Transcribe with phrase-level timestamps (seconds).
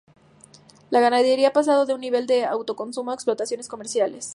[0.89, 4.29] La ganadería ha pasado de un nivel de autoconsumo a explotaciones comerciales.